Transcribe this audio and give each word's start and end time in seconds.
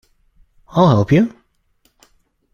I'll 0.69 0.87
help 0.87 1.11
you. 1.11 1.31